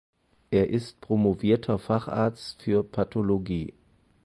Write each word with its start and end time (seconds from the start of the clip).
Er 0.49 0.67
ist 0.71 0.99
promovierter 0.99 1.77
Facharzt 1.77 2.63
für 2.63 2.83
Pathologie. 2.83 3.75